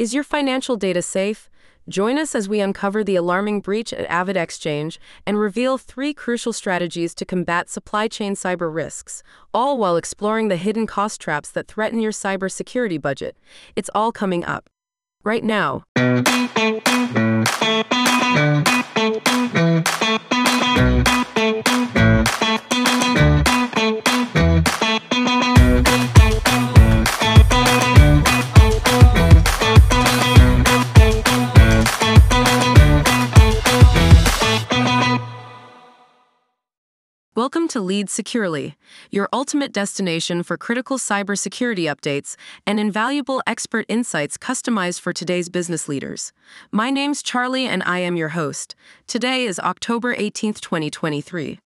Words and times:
Is 0.00 0.14
your 0.14 0.24
financial 0.24 0.76
data 0.76 1.02
safe? 1.02 1.50
Join 1.86 2.18
us 2.18 2.34
as 2.34 2.48
we 2.48 2.60
uncover 2.60 3.04
the 3.04 3.16
alarming 3.16 3.60
breach 3.60 3.92
at 3.92 4.08
AvidXchange 4.08 4.96
and 5.26 5.38
reveal 5.38 5.76
three 5.76 6.14
crucial 6.14 6.54
strategies 6.54 7.14
to 7.16 7.26
combat 7.26 7.68
supply 7.68 8.08
chain 8.08 8.34
cyber 8.34 8.74
risks, 8.74 9.22
all 9.52 9.76
while 9.76 9.98
exploring 9.98 10.48
the 10.48 10.56
hidden 10.56 10.86
cost 10.86 11.20
traps 11.20 11.50
that 11.50 11.68
threaten 11.68 12.00
your 12.00 12.12
cybersecurity 12.12 12.98
budget. 12.98 13.36
It's 13.76 13.90
all 13.94 14.10
coming 14.10 14.42
up. 14.42 14.70
Right 15.22 15.44
now. 15.44 15.84
Welcome 37.40 37.68
to 37.68 37.80
Lead 37.80 38.10
Securely, 38.10 38.76
your 39.10 39.26
ultimate 39.32 39.72
destination 39.72 40.42
for 40.42 40.58
critical 40.58 40.98
cybersecurity 40.98 41.84
updates 41.84 42.36
and 42.66 42.78
invaluable 42.78 43.42
expert 43.46 43.86
insights 43.88 44.36
customized 44.36 45.00
for 45.00 45.14
today's 45.14 45.48
business 45.48 45.88
leaders. 45.88 46.34
My 46.70 46.90
name's 46.90 47.22
Charlie 47.22 47.64
and 47.64 47.82
I 47.84 48.00
am 48.00 48.14
your 48.14 48.28
host. 48.40 48.74
Today 49.06 49.46
is 49.46 49.58
October 49.58 50.14
18th, 50.14 50.60
2023. 50.60 51.58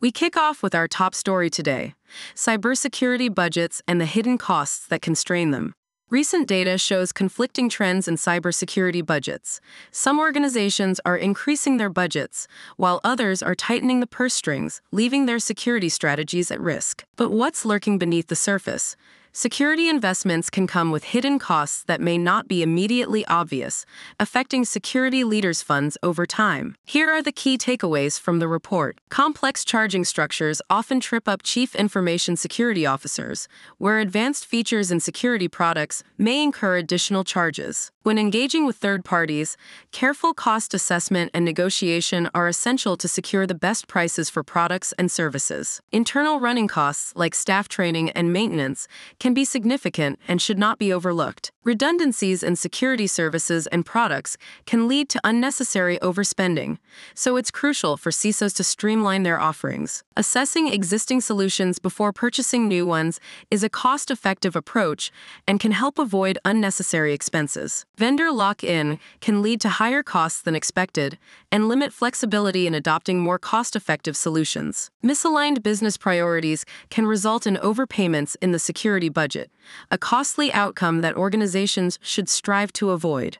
We 0.00 0.10
kick 0.10 0.38
off 0.38 0.62
with 0.62 0.74
our 0.74 0.88
top 0.88 1.14
story 1.14 1.50
today 1.50 1.92
cybersecurity 2.34 3.34
budgets 3.34 3.82
and 3.86 4.00
the 4.00 4.06
hidden 4.06 4.38
costs 4.38 4.86
that 4.86 5.02
constrain 5.02 5.50
them. 5.50 5.74
Recent 6.12 6.46
data 6.46 6.76
shows 6.76 7.10
conflicting 7.10 7.70
trends 7.70 8.06
in 8.06 8.16
cybersecurity 8.16 9.00
budgets. 9.06 9.62
Some 9.90 10.18
organizations 10.18 11.00
are 11.06 11.16
increasing 11.16 11.78
their 11.78 11.88
budgets, 11.88 12.46
while 12.76 13.00
others 13.02 13.42
are 13.42 13.54
tightening 13.54 14.00
the 14.00 14.06
purse 14.06 14.34
strings, 14.34 14.82
leaving 14.90 15.24
their 15.24 15.38
security 15.38 15.88
strategies 15.88 16.50
at 16.50 16.60
risk. 16.60 17.04
But 17.16 17.30
what's 17.30 17.64
lurking 17.64 17.96
beneath 17.96 18.26
the 18.26 18.36
surface? 18.36 18.94
Security 19.34 19.88
investments 19.88 20.50
can 20.50 20.66
come 20.66 20.90
with 20.90 21.04
hidden 21.04 21.38
costs 21.38 21.84
that 21.84 22.02
may 22.02 22.18
not 22.18 22.48
be 22.48 22.62
immediately 22.62 23.24
obvious, 23.28 23.86
affecting 24.20 24.62
security 24.62 25.24
leaders' 25.24 25.62
funds 25.62 25.96
over 26.02 26.26
time. 26.26 26.76
Here 26.84 27.08
are 27.08 27.22
the 27.22 27.32
key 27.32 27.56
takeaways 27.56 28.20
from 28.20 28.40
the 28.40 28.48
report. 28.48 28.98
Complex 29.08 29.64
charging 29.64 30.04
structures 30.04 30.60
often 30.68 31.00
trip 31.00 31.26
up 31.28 31.42
chief 31.42 31.74
information 31.74 32.36
security 32.36 32.84
officers, 32.84 33.48
where 33.78 34.00
advanced 34.00 34.44
features 34.44 34.90
in 34.90 35.00
security 35.00 35.48
products 35.48 36.02
may 36.18 36.42
incur 36.42 36.76
additional 36.76 37.24
charges. 37.24 37.91
When 38.02 38.18
engaging 38.18 38.66
with 38.66 38.74
third 38.74 39.04
parties, 39.04 39.56
careful 39.92 40.34
cost 40.34 40.74
assessment 40.74 41.30
and 41.32 41.44
negotiation 41.44 42.28
are 42.34 42.48
essential 42.48 42.96
to 42.96 43.06
secure 43.06 43.46
the 43.46 43.54
best 43.54 43.86
prices 43.86 44.28
for 44.28 44.42
products 44.42 44.92
and 44.98 45.08
services. 45.08 45.80
Internal 45.92 46.40
running 46.40 46.66
costs, 46.66 47.12
like 47.14 47.32
staff 47.32 47.68
training 47.68 48.10
and 48.10 48.32
maintenance, 48.32 48.88
can 49.20 49.34
be 49.34 49.44
significant 49.44 50.18
and 50.26 50.42
should 50.42 50.58
not 50.58 50.80
be 50.80 50.92
overlooked. 50.92 51.52
Redundancies 51.64 52.42
in 52.42 52.56
security 52.56 53.06
services 53.06 53.68
and 53.68 53.86
products 53.86 54.36
can 54.66 54.88
lead 54.88 55.08
to 55.10 55.20
unnecessary 55.22 55.96
overspending, 56.02 56.78
so 57.14 57.36
it's 57.36 57.52
crucial 57.52 57.96
for 57.96 58.10
CISOs 58.10 58.52
to 58.56 58.64
streamline 58.64 59.22
their 59.22 59.38
offerings. 59.38 60.02
Assessing 60.16 60.66
existing 60.66 61.20
solutions 61.20 61.78
before 61.78 62.12
purchasing 62.12 62.66
new 62.66 62.84
ones 62.84 63.20
is 63.48 63.62
a 63.62 63.68
cost 63.68 64.10
effective 64.10 64.56
approach 64.56 65.12
and 65.46 65.60
can 65.60 65.70
help 65.70 66.00
avoid 66.00 66.36
unnecessary 66.44 67.12
expenses. 67.12 67.86
Vendor 67.96 68.32
lock 68.32 68.64
in 68.64 68.98
can 69.20 69.40
lead 69.40 69.60
to 69.60 69.68
higher 69.68 70.02
costs 70.02 70.42
than 70.42 70.56
expected 70.56 71.16
and 71.52 71.68
limit 71.68 71.92
flexibility 71.92 72.66
in 72.66 72.74
adopting 72.74 73.20
more 73.20 73.38
cost 73.38 73.76
effective 73.76 74.16
solutions. 74.16 74.90
Misaligned 75.04 75.62
business 75.62 75.96
priorities 75.96 76.64
can 76.90 77.06
result 77.06 77.46
in 77.46 77.54
overpayments 77.58 78.34
in 78.42 78.50
the 78.50 78.58
security 78.58 79.08
budget, 79.08 79.48
a 79.92 79.96
costly 79.96 80.52
outcome 80.52 81.02
that 81.02 81.14
organizations 81.14 81.51
organizations 81.52 81.98
should 82.00 82.30
strive 82.30 82.72
to 82.72 82.90
avoid. 82.92 83.36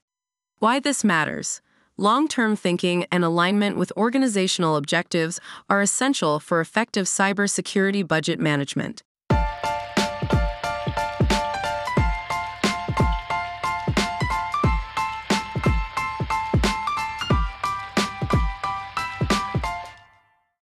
Why 0.58 0.80
this 0.80 1.02
matters. 1.02 1.62
Long 1.96 2.28
term 2.28 2.56
thinking 2.56 3.06
and 3.10 3.24
alignment 3.24 3.78
with 3.78 3.90
organizational 3.96 4.76
objectives 4.76 5.40
are 5.70 5.80
essential 5.80 6.38
for 6.38 6.60
effective 6.60 7.06
cybersecurity 7.06 8.06
budget 8.06 8.38
management. 8.38 9.02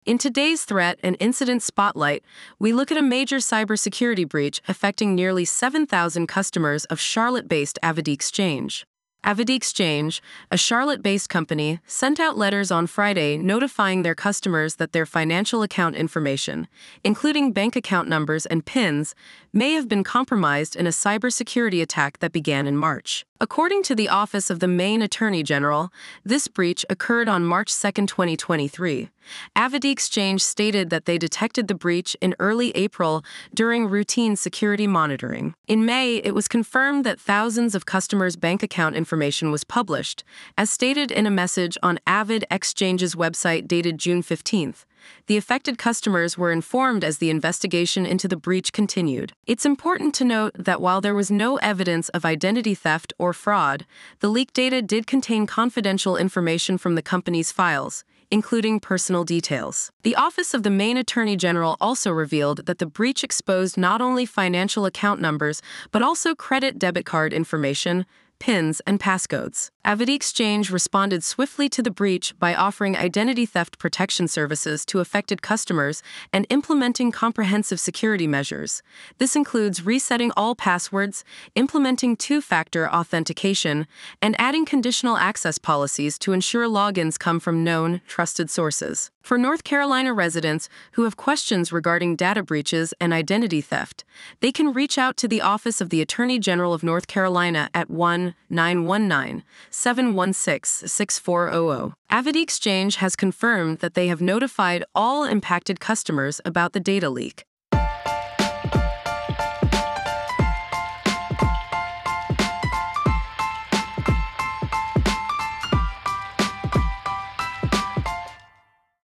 In 0.07 0.17
today's 0.17 0.63
Threat 0.63 1.01
and 1.03 1.17
Incident 1.19 1.61
Spotlight, 1.61 2.23
we 2.59 2.71
look 2.71 2.93
at 2.93 2.97
a 2.97 3.01
major 3.01 3.39
cybersecurity 3.39 4.25
breach 4.25 4.61
affecting 4.65 5.13
nearly 5.13 5.43
7,000 5.43 6.27
customers 6.27 6.85
of 6.85 6.97
Charlotte 6.97 7.49
based 7.49 7.77
AvidXchange. 7.83 8.85
Avid 9.25 9.49
Exchange, 9.49 10.21
a 10.49 10.57
Charlotte 10.57 11.03
based 11.03 11.27
company, 11.27 11.81
sent 11.85 12.21
out 12.21 12.37
letters 12.37 12.71
on 12.71 12.87
Friday 12.87 13.37
notifying 13.37 14.03
their 14.03 14.15
customers 14.15 14.75
that 14.75 14.93
their 14.93 15.05
financial 15.05 15.61
account 15.61 15.97
information, 15.97 16.69
including 17.03 17.51
bank 17.51 17.75
account 17.75 18.07
numbers 18.07 18.45
and 18.45 18.65
PINs, 18.65 19.13
may 19.51 19.73
have 19.73 19.89
been 19.89 20.05
compromised 20.05 20.77
in 20.77 20.87
a 20.87 20.91
cybersecurity 20.91 21.81
attack 21.81 22.19
that 22.19 22.31
began 22.31 22.65
in 22.65 22.77
March. 22.77 23.25
According 23.39 23.83
to 23.83 23.93
the 23.93 24.09
Office 24.09 24.49
of 24.49 24.61
the 24.61 24.67
Maine 24.67 25.03
Attorney 25.03 25.43
General, 25.43 25.91
this 26.25 26.47
breach 26.47 26.83
occurred 26.89 27.29
on 27.29 27.45
March 27.45 27.71
2, 27.71 28.07
2023. 28.07 29.09
AvidXchange 29.55 30.41
stated 30.41 30.89
that 30.89 31.05
they 31.05 31.19
detected 31.19 31.67
the 31.67 31.75
breach 31.75 32.17
in 32.19 32.33
early 32.39 32.71
April 32.71 33.23
during 33.53 33.85
routine 33.85 34.35
security 34.35 34.87
monitoring. 34.87 35.53
In 35.67 35.85
May, 35.85 36.15
it 36.15 36.33
was 36.33 36.47
confirmed 36.47 37.05
that 37.05 37.19
thousands 37.19 37.75
of 37.75 37.85
customers' 37.85 38.35
bank 38.35 38.63
account 38.63 38.95
information 38.95 39.51
was 39.51 39.63
published, 39.63 40.23
as 40.57 40.71
stated 40.71 41.11
in 41.11 41.27
a 41.27 41.31
message 41.31 41.77
on 41.83 41.99
AvidXchange's 42.07 43.13
website 43.13 43.67
dated 43.67 43.99
June 43.99 44.23
15th. 44.23 44.85
The 45.27 45.37
affected 45.37 45.77
customers 45.77 46.37
were 46.37 46.51
informed 46.51 47.03
as 47.03 47.17
the 47.17 47.29
investigation 47.29 48.05
into 48.05 48.27
the 48.27 48.37
breach 48.37 48.71
continued. 48.71 49.33
It's 49.45 49.65
important 49.65 50.13
to 50.15 50.25
note 50.25 50.53
that 50.55 50.81
while 50.81 51.01
there 51.01 51.15
was 51.15 51.31
no 51.31 51.57
evidence 51.57 52.09
of 52.09 52.25
identity 52.25 52.75
theft 52.75 53.13
or 53.17 53.33
fraud, 53.33 53.85
the 54.19 54.29
leaked 54.29 54.53
data 54.53 54.81
did 54.81 55.07
contain 55.07 55.47
confidential 55.47 56.17
information 56.17 56.77
from 56.77 56.95
the 56.95 57.01
company's 57.01 57.51
files, 57.51 58.03
including 58.29 58.79
personal 58.79 59.23
details. 59.23 59.91
The 60.03 60.15
Office 60.15 60.53
of 60.53 60.63
the 60.63 60.69
Maine 60.69 60.97
Attorney 60.97 61.35
General 61.35 61.77
also 61.79 62.11
revealed 62.11 62.65
that 62.65 62.79
the 62.79 62.85
breach 62.85 63.23
exposed 63.23 63.77
not 63.77 64.01
only 64.01 64.25
financial 64.25 64.85
account 64.85 65.21
numbers, 65.21 65.61
but 65.91 66.01
also 66.01 66.35
credit 66.35 66.77
debit 66.77 67.05
card 67.05 67.33
information, 67.33 68.05
PINs, 68.39 68.81
and 68.87 68.99
passcodes. 68.99 69.69
AvidXchange 69.85 70.71
responded 70.71 71.23
swiftly 71.23 71.69
to 71.69 71.81
the 71.81 71.91
breach 71.91 72.37
by 72.39 72.53
offering 72.53 72.97
identity 72.97 73.45
theft 73.45 73.79
protection 73.79 74.27
services 74.27 74.85
to 74.85 74.99
affected 74.99 75.41
customers 75.41 76.03
and 76.33 76.45
implementing 76.49 77.11
comprehensive 77.11 77.79
security 77.79 78.27
measures. 78.27 78.83
This 79.17 79.35
includes 79.35 79.85
resetting 79.85 80.31
all 80.35 80.55
passwords, 80.55 81.23
implementing 81.55 82.17
two 82.17 82.41
factor 82.41 82.89
authentication, 82.89 83.87
and 84.21 84.35
adding 84.39 84.65
conditional 84.65 85.17
access 85.17 85.57
policies 85.57 86.19
to 86.19 86.33
ensure 86.33 86.67
logins 86.67 87.17
come 87.17 87.39
from 87.39 87.63
known, 87.63 88.01
trusted 88.07 88.49
sources. 88.49 89.09
For 89.21 89.37
North 89.37 89.63
Carolina 89.63 90.13
residents 90.13 90.69
who 90.93 91.03
have 91.03 91.17
questions 91.17 91.73
regarding 91.73 92.15
data 92.15 92.43
breaches 92.43 92.93
and 93.01 93.13
identity 93.13 93.59
theft, 93.59 94.05
they 94.39 94.51
can 94.51 94.71
reach 94.71 94.97
out 94.97 95.17
to 95.17 95.27
the 95.27 95.41
Office 95.41 95.81
of 95.81 95.89
the 95.89 96.01
Attorney 96.01 96.39
General 96.39 96.73
of 96.73 96.81
North 96.83 97.07
Carolina 97.07 97.69
at 97.73 97.89
1 97.89 98.26
919 98.49 99.43
716 99.69 100.87
6400. 100.87 101.93
AvidXchange 102.11 102.95
has 102.95 103.15
confirmed 103.15 103.79
that 103.79 103.93
they 103.93 104.07
have 104.07 104.21
notified 104.21 104.83
all 104.93 105.23
impacted 105.23 105.79
customers 105.79 106.39
about 106.45 106.73
the 106.73 106.79
data 106.79 107.09
leak. 107.09 107.46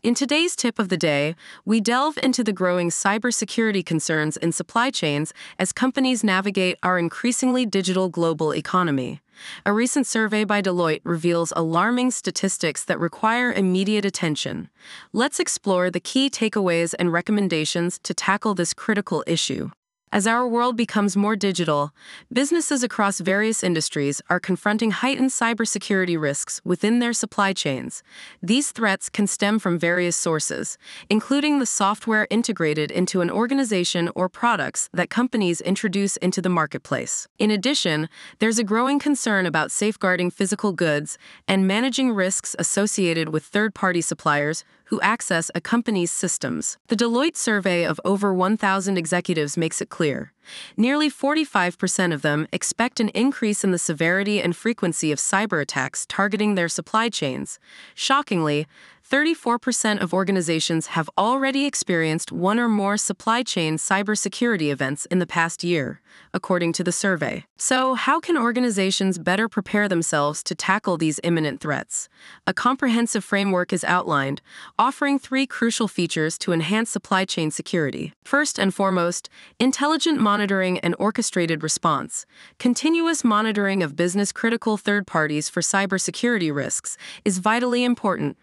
In 0.08 0.16
today's 0.16 0.56
tip 0.56 0.80
of 0.80 0.88
the 0.88 0.96
day, 0.96 1.36
we 1.66 1.82
delve 1.82 2.18
into 2.24 2.42
the 2.42 2.54
growing 2.54 2.90
cybersecurity 2.90 3.86
concerns 3.86 4.38
in 4.38 4.54
supply 4.54 4.90
chains 4.90 5.34
as 5.60 5.74
companies 5.74 6.24
navigate 6.24 6.78
our 6.82 6.98
increasingly 6.98 7.66
digital 7.66 8.08
global 8.08 8.56
economy. 8.56 9.20
A 9.66 9.74
recent 9.74 10.08
survey 10.08 10.46
by 10.46 10.62
Deloitte 10.62 11.02
reveals 11.04 11.52
alarming 11.58 12.12
statistics 12.12 12.86
that 12.86 13.02
require 13.02 13.52
immediate 13.52 14.06
attention. 14.06 14.70
Let's 15.12 15.42
explore 15.42 15.92
the 15.92 16.00
key 16.00 16.30
takeaways 16.30 16.96
and 16.98 17.12
recommendations 17.12 18.00
to 18.04 18.14
tackle 18.14 18.56
this 18.56 18.74
critical 18.74 19.26
issue. 19.28 19.72
As 20.10 20.26
our 20.26 20.48
world 20.48 20.78
becomes 20.78 21.18
more 21.18 21.36
digital, 21.36 21.92
businesses 22.32 22.82
across 22.82 23.20
various 23.20 23.62
industries 23.62 24.22
are 24.30 24.40
confronting 24.40 24.92
heightened 24.92 25.32
cybersecurity 25.32 26.20
risks 26.20 26.62
within 26.64 27.00
their 27.00 27.12
supply 27.12 27.52
chains. 27.52 28.04
These 28.42 28.72
threats 28.72 29.10
can 29.10 29.28
stem 29.28 29.60
from 29.60 29.78
various 29.78 30.16
sources, 30.16 30.78
including 31.10 31.60
the 31.60 31.66
software 31.66 32.26
integrated 32.30 32.90
into 32.90 33.20
an 33.20 33.30
organization 33.30 34.10
or 34.16 34.30
products 34.30 34.90
that 34.94 35.10
companies 35.10 35.60
introduce 35.60 36.16
into 36.18 36.42
the 36.42 36.50
marketplace. 36.50 37.28
In 37.38 37.52
addition, 37.52 38.08
there's 38.40 38.60
a 38.60 38.64
growing 38.64 39.00
concern 39.00 39.46
about 39.46 39.72
safeguarding 39.72 40.32
physical 40.32 40.72
goods 40.72 41.18
and 41.50 41.68
managing 41.68 42.12
risks 42.12 42.56
associated 42.58 43.28
with 43.30 43.44
third 43.44 43.76
party 43.76 44.00
suppliers 44.00 44.64
who 44.88 45.02
access 45.02 45.52
a 45.54 45.60
company's 45.60 46.12
systems. 46.12 46.78
The 46.88 46.96
Deloitte 46.96 47.36
survey 47.36 47.86
of 47.86 48.00
over 48.06 48.34
1,000 48.34 48.98
executives 48.98 49.58
makes 49.58 49.82
it 49.82 49.90
clear. 49.98 50.32
Nearly 50.78 51.10
45% 51.10 52.14
of 52.14 52.22
them 52.22 52.48
expect 52.54 53.00
an 53.00 53.10
increase 53.10 53.64
in 53.64 53.72
the 53.72 53.80
severity 53.80 54.40
and 54.40 54.56
frequency 54.56 55.12
of 55.12 55.18
cyber 55.18 55.60
attacks 55.60 56.06
targeting 56.06 56.54
their 56.54 56.70
supply 56.70 57.10
chains. 57.10 57.58
Shockingly, 57.96 58.68
34% 59.10 60.02
of 60.02 60.14
organizations 60.14 60.88
have 60.88 61.10
already 61.18 61.66
experienced 61.66 62.30
one 62.34 62.60
or 62.60 62.68
more 62.68 62.98
supply 62.98 63.42
chain 63.42 63.78
cybersecurity 63.78 64.70
events 64.70 65.06
in 65.06 65.20
the 65.20 65.26
past 65.26 65.64
year, 65.64 66.02
according 66.34 66.74
to 66.74 66.84
the 66.84 66.92
survey. 66.92 67.46
So, 67.56 67.94
how 67.94 68.20
can 68.20 68.38
organizations 68.38 69.18
better 69.18 69.48
prepare 69.48 69.88
themselves 69.88 70.44
to 70.44 70.56
tackle 70.56 70.98
these 70.98 71.22
imminent 71.24 71.62
threats? 71.62 72.10
A 72.46 72.54
comprehensive 72.54 73.24
framework 73.24 73.72
is 73.72 73.86
outlined, 73.86 74.42
offering 74.78 75.18
three 75.20 75.48
crucial 75.48 75.88
features 75.88 76.38
to 76.40 76.52
enhance 76.52 76.90
supply 76.90 77.24
chain 77.24 77.50
security. 77.50 78.14
First 78.26 78.60
and 78.60 78.74
foremost, 78.74 79.30
intelligent 79.58 80.20
monitoring 80.20 80.80
and 80.80 80.94
orchestrated 81.00 81.64
response. 81.64 82.26
Continuous 82.60 83.24
monitoring 83.24 83.82
of 83.82 83.96
business 83.96 84.34
critical 84.34 84.76
third 84.76 85.08
parties 85.08 85.48
for 85.48 85.62
cybersecurity 85.62 86.54
risks 86.54 86.98
is 87.24 87.38
vitally 87.38 87.86
important. 87.86 88.38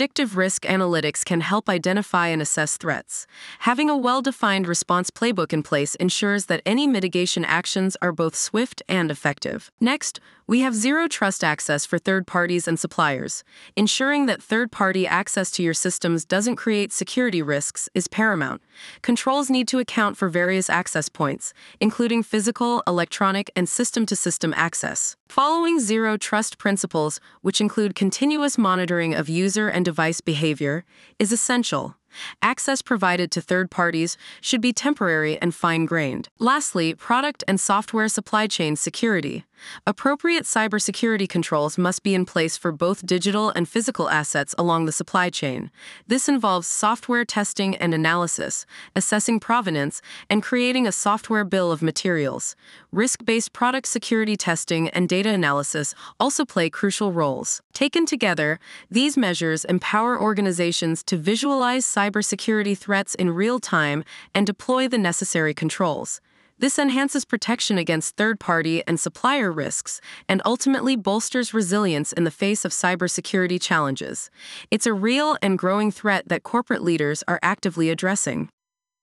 Predictive 0.00 0.34
risk 0.34 0.62
analytics 0.62 1.22
can 1.22 1.42
help 1.42 1.68
identify 1.68 2.28
and 2.28 2.40
assess 2.40 2.78
threats. 2.78 3.26
Having 3.68 3.90
a 3.90 3.98
well 3.98 4.22
defined 4.22 4.66
response 4.66 5.10
playbook 5.10 5.52
in 5.52 5.62
place 5.62 5.94
ensures 5.96 6.46
that 6.46 6.62
any 6.64 6.86
mitigation 6.86 7.44
actions 7.44 7.98
are 8.00 8.10
both 8.10 8.34
swift 8.34 8.82
and 8.88 9.10
effective. 9.10 9.70
Next, 9.78 10.18
we 10.50 10.62
have 10.62 10.74
zero 10.74 11.06
trust 11.06 11.44
access 11.44 11.86
for 11.86 11.96
third 11.96 12.26
parties 12.26 12.66
and 12.66 12.76
suppliers. 12.76 13.44
Ensuring 13.76 14.26
that 14.26 14.42
third 14.42 14.72
party 14.72 15.06
access 15.06 15.48
to 15.52 15.62
your 15.62 15.72
systems 15.72 16.24
doesn't 16.24 16.56
create 16.56 16.92
security 16.92 17.40
risks 17.40 17.88
is 17.94 18.08
paramount. 18.08 18.60
Controls 19.00 19.48
need 19.48 19.68
to 19.68 19.78
account 19.78 20.16
for 20.16 20.28
various 20.28 20.68
access 20.68 21.08
points, 21.08 21.54
including 21.78 22.24
physical, 22.24 22.82
electronic, 22.84 23.48
and 23.54 23.68
system 23.68 24.04
to 24.06 24.16
system 24.16 24.52
access. 24.56 25.14
Following 25.28 25.78
zero 25.78 26.16
trust 26.16 26.58
principles, 26.58 27.20
which 27.42 27.60
include 27.60 27.94
continuous 27.94 28.58
monitoring 28.58 29.14
of 29.14 29.28
user 29.28 29.68
and 29.68 29.84
device 29.84 30.20
behavior, 30.20 30.84
is 31.20 31.30
essential. 31.30 31.94
Access 32.42 32.82
provided 32.82 33.30
to 33.30 33.40
third 33.40 33.70
parties 33.70 34.16
should 34.40 34.60
be 34.60 34.72
temporary 34.72 35.40
and 35.40 35.54
fine 35.54 35.86
grained. 35.86 36.28
Lastly, 36.40 36.94
product 36.94 37.44
and 37.46 37.60
software 37.60 38.08
supply 38.08 38.48
chain 38.48 38.74
security. 38.74 39.44
Appropriate 39.86 40.44
cybersecurity 40.44 41.28
controls 41.28 41.78
must 41.78 42.02
be 42.02 42.14
in 42.14 42.24
place 42.24 42.56
for 42.56 42.72
both 42.72 43.06
digital 43.06 43.50
and 43.50 43.68
physical 43.68 44.08
assets 44.08 44.54
along 44.58 44.84
the 44.84 44.92
supply 44.92 45.30
chain. 45.30 45.70
This 46.06 46.28
involves 46.28 46.66
software 46.66 47.24
testing 47.24 47.76
and 47.76 47.94
analysis, 47.94 48.66
assessing 48.94 49.40
provenance, 49.40 50.02
and 50.28 50.42
creating 50.42 50.86
a 50.86 50.92
software 50.92 51.44
bill 51.44 51.72
of 51.72 51.82
materials. 51.82 52.56
Risk 52.92 53.24
based 53.24 53.52
product 53.52 53.86
security 53.86 54.36
testing 54.36 54.88
and 54.90 55.08
data 55.08 55.30
analysis 55.30 55.94
also 56.18 56.44
play 56.44 56.70
crucial 56.70 57.12
roles. 57.12 57.62
Taken 57.72 58.06
together, 58.06 58.58
these 58.90 59.16
measures 59.16 59.64
empower 59.64 60.20
organizations 60.20 61.02
to 61.04 61.16
visualize 61.16 61.84
cybersecurity 61.86 62.76
threats 62.76 63.14
in 63.14 63.30
real 63.30 63.58
time 63.58 64.04
and 64.34 64.46
deploy 64.46 64.88
the 64.88 64.98
necessary 64.98 65.54
controls. 65.54 66.20
This 66.60 66.78
enhances 66.78 67.24
protection 67.24 67.78
against 67.78 68.18
third 68.18 68.38
party 68.38 68.86
and 68.86 69.00
supplier 69.00 69.50
risks 69.50 69.98
and 70.28 70.42
ultimately 70.44 70.94
bolsters 70.94 71.54
resilience 71.54 72.12
in 72.12 72.24
the 72.24 72.30
face 72.30 72.66
of 72.66 72.72
cybersecurity 72.72 73.58
challenges. 73.58 74.30
It's 74.70 74.84
a 74.84 74.92
real 74.92 75.38
and 75.40 75.58
growing 75.58 75.90
threat 75.90 76.28
that 76.28 76.42
corporate 76.42 76.82
leaders 76.82 77.24
are 77.26 77.38
actively 77.42 77.88
addressing. 77.88 78.50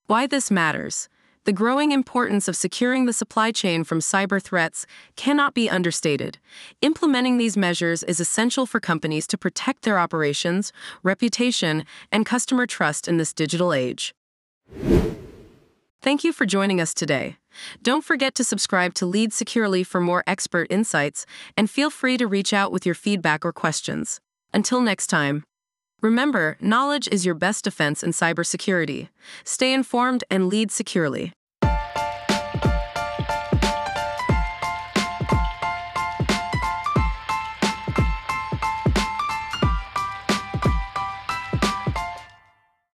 Why 0.06 0.28
this 0.28 0.52
matters. 0.52 1.10
The 1.46 1.52
growing 1.52 1.92
importance 1.92 2.48
of 2.48 2.56
securing 2.56 3.08
the 3.08 3.14
supply 3.14 3.52
chain 3.52 3.84
from 3.84 4.02
cyber 4.02 4.40
threats 4.40 4.86
cannot 5.16 5.56
be 5.56 5.68
understated. 5.68 6.38
Implementing 6.84 7.40
these 7.40 7.58
measures 7.58 8.04
is 8.04 8.20
essential 8.20 8.68
for 8.68 8.80
companies 8.80 9.26
to 9.26 9.38
protect 9.38 9.82
their 9.82 9.98
operations, 9.98 10.72
reputation, 11.02 11.86
and 12.12 12.24
customer 12.24 12.68
trust 12.68 13.08
in 13.08 13.18
this 13.18 13.34
digital 13.34 13.74
age. 13.74 14.14
Thank 16.08 16.24
you 16.24 16.32
for 16.32 16.46
joining 16.46 16.80
us 16.80 16.94
today. 16.94 17.36
Don't 17.84 18.02
forget 18.02 18.34
to 18.36 18.46
subscribe 18.46 18.94
to 18.94 19.06
Lead 19.06 19.34
Securely 19.34 19.84
for 19.84 20.00
more 20.00 20.24
expert 20.26 20.68
insights, 20.70 21.26
and 21.58 21.70
feel 21.70 21.90
free 21.90 22.16
to 22.16 22.26
reach 22.26 22.54
out 22.54 22.72
with 22.72 22.86
your 22.86 22.96
feedback 22.96 23.44
or 23.44 23.52
questions. 23.52 24.22
Until 24.54 24.80
next 24.80 25.08
time. 25.08 25.44
Remember, 26.02 26.56
knowledge 26.62 27.10
is 27.12 27.26
your 27.26 27.36
best 27.36 27.66
defense 27.66 28.04
in 28.04 28.12
cybersecurity. 28.12 29.10
Stay 29.44 29.74
informed 29.74 30.24
and 30.32 30.48
lead 30.48 30.72
securely. 30.72 31.34